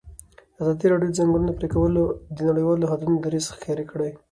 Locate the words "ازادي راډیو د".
0.61-1.13